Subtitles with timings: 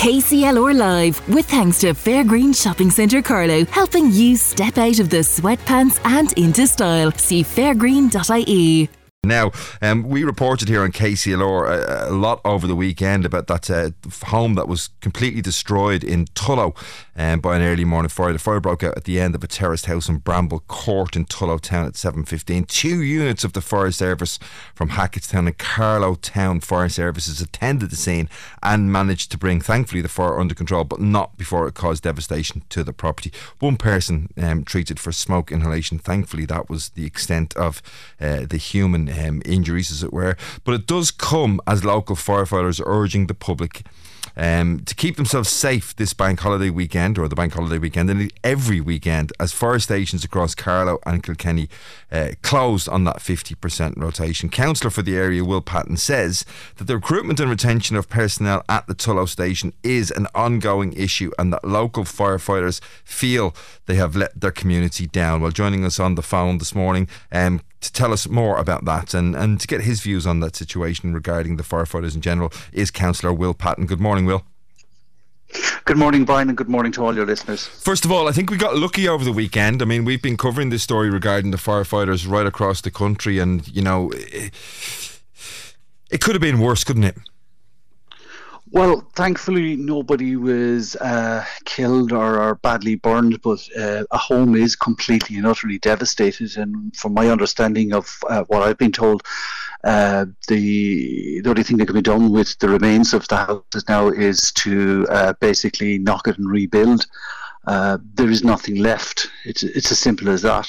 [0.00, 5.18] KCLR Live, with thanks to Fairgreen Shopping Centre Carlow, helping you step out of the
[5.18, 7.12] sweatpants and into style.
[7.12, 8.99] See fairgreen.ie.
[9.22, 9.52] Now,
[9.82, 13.90] um, we reported here on KCLR a, a, lot over the weekend about that uh,
[14.28, 16.74] home that was completely destroyed in Tullow
[17.16, 18.32] um, by an early morning fire.
[18.32, 21.26] The fire broke out at the end of a terraced house in Bramble Court in
[21.26, 22.66] Tullow Town at 7.15.
[22.66, 24.38] Two units of the fire service
[24.74, 28.26] from Hackettstown and Carlow Town Fire Services attended the scene
[28.62, 32.62] and managed to bring, thankfully, the fire under control, but not before it caused devastation
[32.70, 33.30] to the property.
[33.58, 35.98] One person um, treated for smoke inhalation.
[35.98, 37.82] Thankfully, that was the extent of
[38.18, 40.36] uh, the human um, injuries, as it were.
[40.64, 43.82] But it does come as local firefighters urging the public
[44.36, 48.32] um, to keep themselves safe this bank holiday weekend or the bank holiday weekend and
[48.44, 51.68] every weekend as fire stations across Carlow and Kilkenny
[52.10, 54.48] uh, closed on that 50% rotation.
[54.48, 56.44] Councillor for the area, Will Patton, says
[56.76, 61.30] that the recruitment and retention of personnel at the Tullow station is an ongoing issue
[61.38, 63.54] and that local firefighters feel
[63.86, 65.40] they have let their community down.
[65.40, 69.14] Well, joining us on the phone this morning, um, to tell us more about that
[69.14, 72.90] and, and to get his views on that situation regarding the firefighters in general is
[72.90, 73.86] Councillor Will Patton.
[73.86, 74.44] Good morning, Will.
[75.84, 77.66] Good morning, Brian, and good morning to all your listeners.
[77.66, 79.82] First of all, I think we got lucky over the weekend.
[79.82, 83.66] I mean, we've been covering this story regarding the firefighters right across the country, and,
[83.66, 84.52] you know, it,
[86.10, 87.16] it could have been worse, couldn't it?
[88.72, 94.76] Well, thankfully, nobody was uh, killed or, or, badly burned, but uh, a home is
[94.76, 96.56] completely and utterly devastated.
[96.56, 99.22] And from my understanding of uh, what I've been told,
[99.82, 103.88] uh, the the only thing that can be done with the remains of the houses
[103.88, 107.06] now is to uh, basically knock it and rebuild.
[107.66, 109.30] Uh, there is nothing left.
[109.44, 110.68] It's it's as simple as that.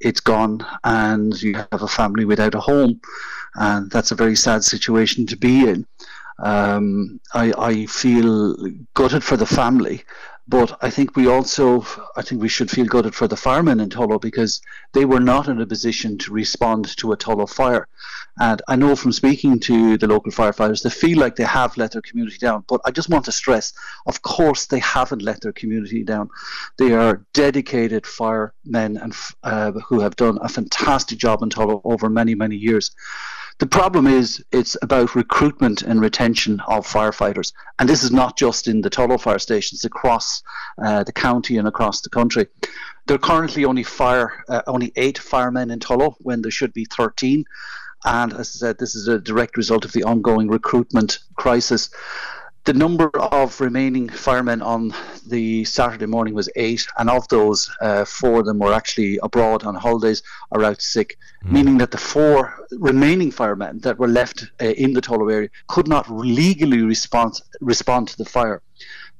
[0.00, 2.98] it's gone, and you have a family without a home,
[3.56, 5.86] and that's a very sad situation to be in.
[6.38, 8.56] Um, I, I feel
[8.94, 10.04] gutted for the family,
[10.46, 13.88] but I think we also, I think we should feel gutted for the firemen in
[13.88, 14.60] Tullow because
[14.92, 17.88] they were not in a position to respond to a Tullow fire.
[18.38, 21.92] And I know from speaking to the local firefighters, they feel like they have let
[21.92, 22.64] their community down.
[22.66, 23.72] But I just want to stress,
[24.06, 26.28] of course, they haven't let their community down.
[26.76, 32.10] They are dedicated firemen and uh, who have done a fantastic job in Tullow over
[32.10, 32.90] many, many years.
[33.58, 37.52] The problem is it's about recruitment and retention of firefighters.
[37.78, 40.42] And this is not just in the Tullow fire stations, across
[40.82, 42.46] uh, the county and across the country.
[43.06, 46.84] There are currently only fire, uh, only eight firemen in Tullow when there should be
[46.86, 47.44] 13.
[48.04, 51.90] And as I said, this is a direct result of the ongoing recruitment crisis.
[52.64, 54.94] The number of remaining firemen on
[55.26, 59.64] the Saturday morning was eight, and of those, uh, four of them were actually abroad
[59.64, 61.50] on holidays or out sick, mm.
[61.52, 65.88] meaning that the four remaining firemen that were left uh, in the Tullow area could
[65.88, 68.62] not legally respond respond to the fire.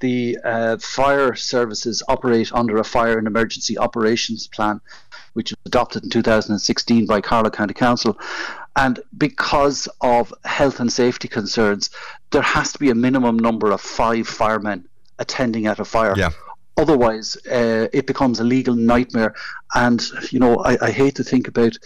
[0.00, 4.80] The uh, fire services operate under a fire and emergency operations plan,
[5.34, 8.18] which was adopted in 2016 by Carlow County Council.
[8.76, 11.90] And because of health and safety concerns,
[12.30, 16.14] there has to be a minimum number of five firemen attending at a fire.
[16.16, 16.30] Yeah.
[16.76, 19.34] Otherwise, uh, it becomes a legal nightmare.
[19.74, 20.02] And
[20.32, 21.78] you know, I, I hate to think about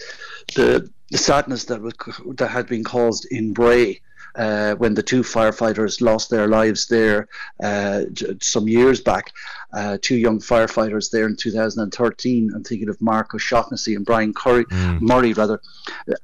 [0.55, 1.93] the, the sadness that was,
[2.37, 4.01] that had been caused in Bray
[4.39, 7.27] uh, when the two firefighters lost their lives there
[7.61, 8.03] uh,
[8.41, 9.33] some years back.
[9.73, 12.51] Uh, two young firefighters there in 2013.
[12.55, 15.01] I'm thinking of Mark O'Shaughnessy and Brian Curry, mm.
[15.01, 15.59] Murray, rather.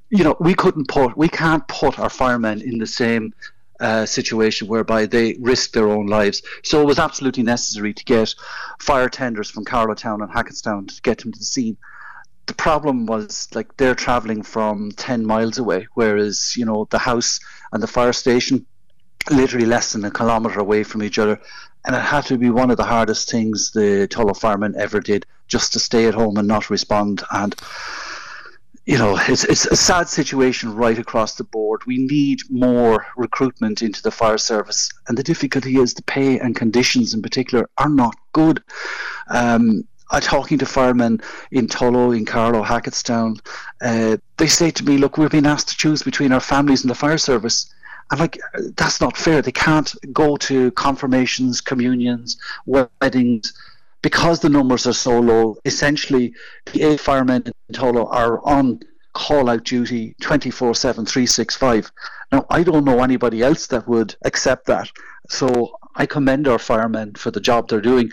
[0.09, 3.33] You know, we couldn't put, we can't put our firemen in the same
[3.81, 6.41] uh, situation whereby they risk their own lives.
[6.63, 8.33] So it was absolutely necessary to get
[8.79, 11.75] fire tenders from Carlowtown and Hackettstown to get them to the scene
[12.47, 17.39] the problem was like they're traveling from 10 miles away whereas you know the house
[17.71, 18.65] and the fire station
[19.31, 21.39] literally less than a kilometre away from each other.
[21.85, 25.25] And it had to be one of the hardest things the Tullow firemen ever did
[25.47, 27.23] just to stay at home and not respond.
[27.31, 27.55] And
[28.85, 31.81] you know it's it's a sad situation right across the board.
[31.85, 36.55] We need more recruitment into the fire service and the difficulty is the pay and
[36.55, 38.63] conditions in particular are not good.
[39.29, 41.21] Um, I'm talking to firemen
[41.51, 43.39] in Tullow, in Carlow, Hackettstown.
[43.81, 46.89] Uh, they say to me, "Look, we're being asked to choose between our families and
[46.89, 47.73] the fire service."
[48.11, 48.39] I'm like,
[48.77, 49.41] that's not fair.
[49.41, 52.37] They can't go to confirmations, communions,
[52.67, 53.51] weddings,
[54.03, 55.57] because the numbers are so low.
[55.65, 56.33] Essentially,
[56.71, 58.79] the eight firemen in Tullow are on
[59.13, 61.89] call out duty 24 7 365
[62.33, 64.91] now i don't know anybody else that would accept that
[65.29, 68.11] so i commend our firemen for the job they're doing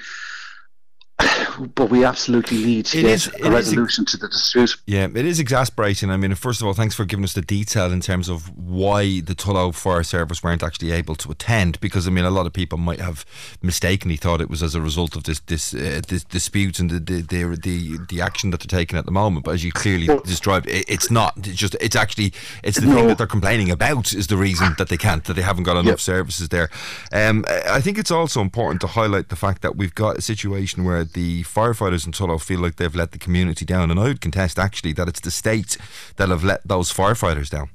[1.75, 4.77] but we absolutely need to it get is, a resolution is, to the dispute.
[4.87, 6.11] Yeah, it is exasperating.
[6.11, 9.21] I mean, first of all, thanks for giving us the detail in terms of why
[9.21, 11.81] the Tullow Fire Service weren't actually able to attend.
[11.81, 13.25] Because I mean, a lot of people might have
[13.63, 16.99] mistakenly thought it was as a result of this this uh, this dispute and the
[16.99, 19.45] the, the the the action that they're taking at the moment.
[19.45, 21.37] But as you clearly well, described, it, it's not.
[21.39, 22.33] It's just it's actually
[22.63, 22.95] it's the no.
[22.95, 25.77] thing that they're complaining about is the reason that they can't that they haven't got
[25.77, 26.01] enough yep.
[26.01, 26.71] services there.
[27.13, 30.85] Um, I think it's also important to highlight the fact that we've got a situation
[30.85, 34.21] where the firefighters in Tullow feel like they've let the community down, and I would
[34.21, 35.77] contest actually that it's the state
[36.17, 37.71] that have let those firefighters down.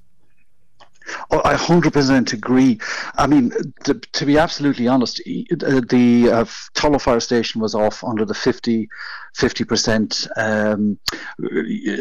[1.31, 2.80] Oh, I 100% agree.
[3.18, 3.52] I mean,
[3.86, 8.90] to, to be absolutely honest, the uh, Tullow Fire Station was off under the 50,
[9.38, 11.00] 50% um,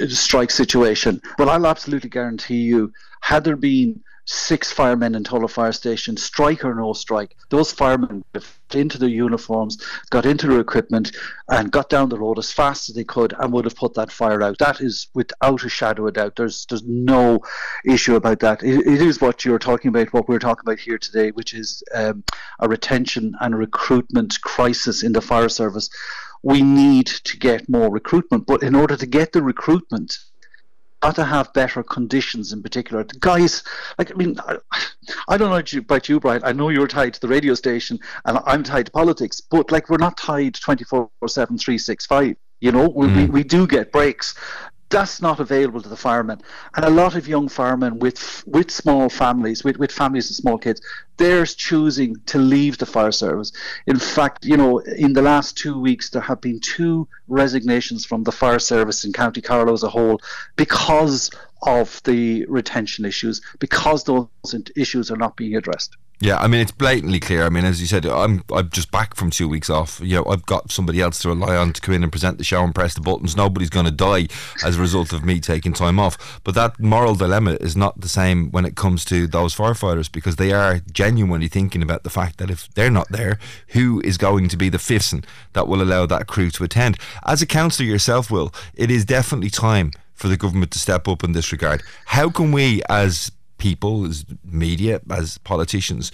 [0.08, 1.20] strike situation.
[1.38, 6.64] But I'll absolutely guarantee you, had there been six firemen in Tullow Fire Station, strike
[6.64, 7.36] or no strike.
[7.48, 8.24] Those firemen
[8.74, 11.16] into their uniforms, got into their equipment,
[11.48, 14.10] and got down the road as fast as they could and would have put that
[14.10, 14.58] fire out.
[14.58, 16.36] That is without a shadow of doubt.
[16.36, 17.40] There's there's no
[17.84, 18.62] issue about that.
[18.62, 21.82] it, it is what you're talking about, what we're talking about here today, which is
[21.94, 22.24] um,
[22.58, 25.88] a retention and recruitment crisis in the fire service.
[26.42, 30.18] We need to get more recruitment, but in order to get the recruitment,
[31.00, 33.04] got to have better conditions in particular.
[33.20, 33.62] Guys,
[33.98, 34.58] like, I mean, I,
[35.28, 36.42] I don't know about you, Brian.
[36.44, 39.88] I know you're tied to the radio station and I'm tied to politics, but like,
[39.88, 42.36] we're not tied 24 7, 365.
[42.60, 43.16] You know, we, mm.
[43.16, 44.34] we, we do get breaks
[44.88, 46.40] that's not available to the firemen.
[46.74, 50.58] And a lot of young firemen with with small families, with, with families and small
[50.58, 50.80] kids,
[51.16, 53.52] they're choosing to leave the fire service.
[53.86, 58.22] In fact, you know, in the last two weeks, there have been two resignations from
[58.22, 60.20] the fire service in County Carlow as a whole
[60.56, 61.30] because
[61.62, 64.28] of the retention issues, because those
[64.76, 65.96] issues are not being addressed.
[66.18, 67.44] Yeah, I mean it's blatantly clear.
[67.44, 70.00] I mean, as you said, I'm I'm just back from two weeks off.
[70.02, 72.44] You know, I've got somebody else to rely on to come in and present the
[72.44, 73.36] show and press the buttons.
[73.36, 74.28] Nobody's going to die
[74.64, 76.40] as a result of me taking time off.
[76.42, 80.36] But that moral dilemma is not the same when it comes to those firefighters because
[80.36, 84.48] they are genuinely thinking about the fact that if they're not there, who is going
[84.48, 84.96] to be the fifth
[85.52, 86.98] that will allow that crew to attend?
[87.26, 91.22] As a councillor yourself, Will, it is definitely time for the government to step up
[91.22, 91.82] in this regard.
[92.06, 96.12] How can we, as people, as media, as politicians,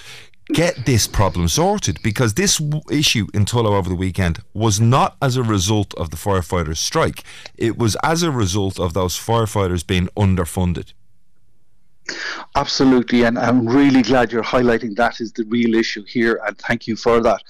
[0.52, 2.60] get this problem sorted because this
[2.90, 7.22] issue in Tullow over the weekend was not as a result of the firefighters' strike.
[7.56, 10.92] It was as a result of those firefighters being underfunded.
[12.56, 16.86] Absolutely, and I'm really glad you're highlighting that is the real issue here, and thank
[16.86, 17.42] you for that.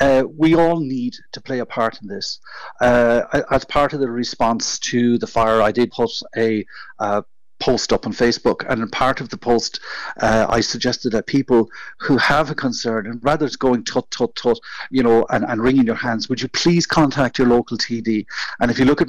[0.00, 2.38] Uh, we all need to play a part in this.
[2.80, 6.64] Uh, as part of the response to the fire, I did put a
[7.00, 7.22] uh,
[7.58, 9.80] post up on Facebook, and in part of the post,
[10.20, 14.34] uh, I suggested that people who have a concern, and rather than going tut tut
[14.36, 14.58] tut,
[14.90, 18.26] you know, and, and wringing your hands, would you please contact your local TD?
[18.60, 19.08] And if you look at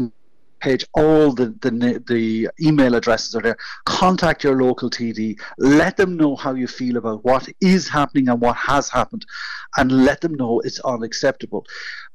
[0.59, 3.57] page, all the, the, the email addresses are there.
[3.85, 5.39] Contact your local TD.
[5.57, 9.25] Let them know how you feel about what is happening and what has happened,
[9.77, 11.65] and let them know it's unacceptable.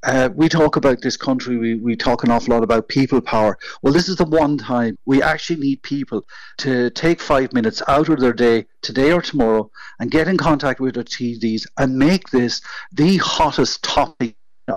[0.05, 3.57] Uh, we talk about this country, we, we talk an awful lot about people power.
[3.83, 6.27] Well, this is the one time we actually need people
[6.59, 10.81] to take five minutes out of their day, today or tomorrow, and get in contact
[10.81, 12.61] with their TDs and make this
[12.93, 14.37] the hottest topic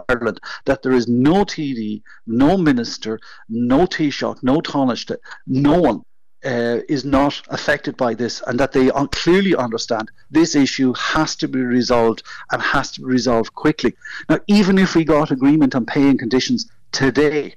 [0.09, 5.17] Ireland that there is no TD, no minister, no Taoiseach, no Taoiseach,
[5.47, 6.01] no one
[6.45, 11.47] uh, is not affected by this and that they clearly understand this issue has to
[11.47, 13.95] be resolved and has to be resolved quickly.
[14.29, 17.55] Now, even if we got agreement on paying conditions today,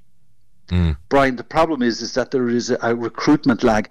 [0.68, 0.97] mm.
[1.08, 3.90] Brian, the problem is is that there is a, a recruitment lag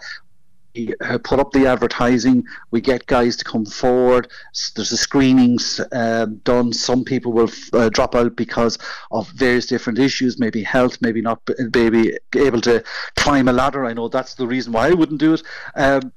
[1.24, 2.46] put up the advertising.
[2.72, 4.30] We get guys to come forward.
[4.76, 6.74] There's the screenings uh, done.
[6.74, 8.78] Some people will uh, drop out because
[9.12, 11.42] of various different issues, maybe health, maybe not,
[11.74, 12.84] maybe able to
[13.16, 13.86] climb a ladder.
[13.86, 15.44] I know that's the reason why I wouldn't do it.
[15.76, 16.12] Um,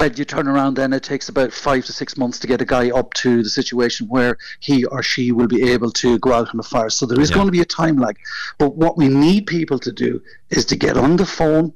[0.00, 2.64] and you turn around, then it takes about five to six months to get a
[2.64, 6.54] guy up to the situation where he or she will be able to go out
[6.54, 6.90] on a fire.
[6.90, 7.34] So there is yeah.
[7.34, 8.16] going to be a time lag.
[8.58, 11.72] But what we need people to do is to get on the phone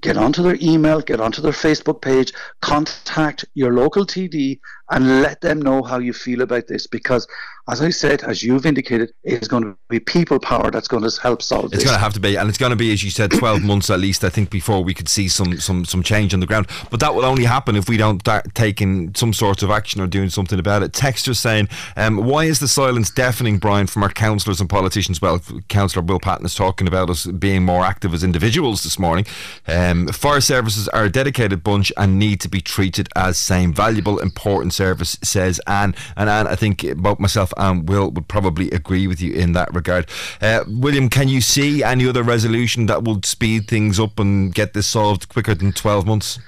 [0.00, 5.40] get onto their email, get onto their Facebook page, contact your local TD, and let
[5.40, 6.86] them know how you feel about this.
[6.86, 7.26] Because,
[7.68, 11.20] as I said, as you've indicated, it's going to be people power that's going to
[11.20, 11.82] help solve it's this.
[11.82, 13.62] It's going to have to be, and it's going to be, as you said, 12
[13.64, 16.46] months at least, I think, before we could see some, some, some change on the
[16.46, 16.68] ground.
[16.90, 20.06] But that will only happen if we don't start taking some sort of action or
[20.06, 20.92] doing something about it.
[20.92, 25.20] Texter saying, um, why is the silence deafening, Brian, from our councillors and politicians?
[25.20, 29.26] Well, Councillor Will Patton is talking about us being more active as individuals this morning.
[29.66, 34.18] Um, fire services are a dedicated bunch and need to be treated as same valuable,
[34.18, 35.94] important service, says Anne.
[36.16, 39.74] And Anne, I think both myself and Will would probably agree with you in that
[39.74, 40.08] regard.
[40.40, 44.74] Uh, William, can you see any other resolution that would speed things up and get
[44.74, 46.38] this solved quicker than 12 months?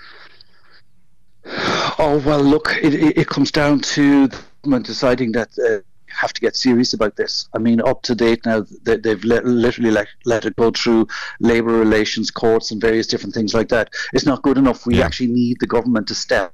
[1.98, 5.48] Oh, well, look, it, it, it comes down to the government deciding that.
[5.58, 5.82] Uh,
[6.18, 7.48] have to get serious about this.
[7.54, 11.06] I mean, up to date now, they, they've let, literally let, let it go through
[11.40, 13.90] labour relations courts and various different things like that.
[14.12, 14.86] It's not good enough.
[14.86, 15.06] We yeah.
[15.06, 16.52] actually need the government to step.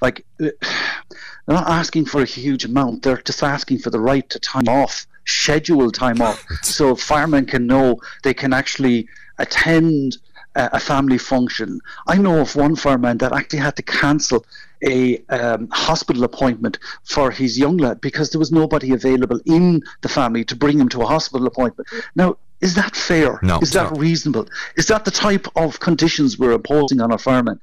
[0.00, 0.52] Like, they're
[1.46, 3.02] not asking for a huge amount.
[3.02, 7.66] They're just asking for the right to time off, schedule time off, so firemen can
[7.66, 10.18] know they can actually attend
[10.58, 11.80] a family function.
[12.06, 14.44] I know of one fireman that actually had to cancel
[14.82, 20.08] a um, hospital appointment for his young lad because there was nobody available in the
[20.08, 21.88] family to bring him to a hospital appointment.
[22.14, 23.38] Now, is that fair?
[23.42, 24.48] No, is that reasonable?
[24.76, 27.60] Is that the type of conditions we're imposing on our firemen?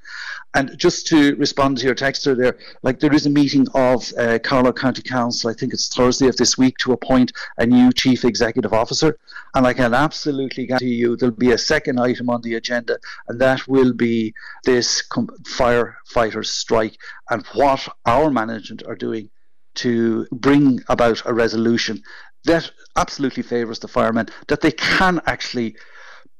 [0.54, 4.40] And just to respond to your texter there, like there is a meeting of uh,
[4.42, 8.24] Carlow County Council, I think it's Thursday of this week, to appoint a new chief
[8.24, 9.18] executive officer.
[9.54, 12.98] And I can absolutely guarantee you there'll be a second item on the agenda,
[13.28, 14.34] and that will be
[14.64, 16.98] this com- firefighters strike
[17.30, 19.30] and what our management are doing
[19.76, 22.02] to bring about a resolution
[22.46, 25.76] that absolutely favours the firemen, that they can actually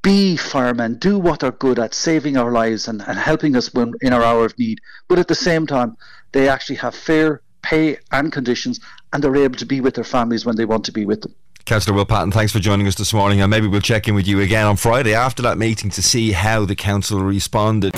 [0.02, 3.94] be firemen, do what they're good at, saving our lives and, and helping us when
[4.02, 4.80] in our hour of need.
[5.08, 5.98] But at the same time,
[6.32, 8.80] they actually have fair pay and conditions
[9.12, 11.34] and they're able to be with their families when they want to be with them.
[11.66, 14.28] Councillor Will Patton, thanks for joining us this morning, and maybe we'll check in with
[14.28, 17.96] you again on Friday after that meeting to see how the council responded.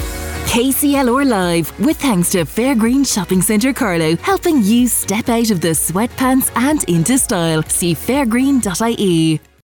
[0.58, 5.68] KCLR Live, with thanks to Fairgreen Shopping Centre Carlow, helping you step out of the
[5.68, 7.62] sweatpants and into style.
[7.62, 9.40] See fairgreen.ie.